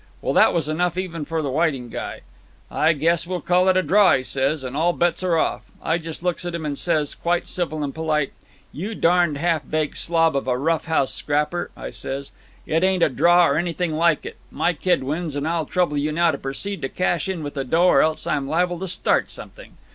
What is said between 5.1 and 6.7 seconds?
off.' I just looks at him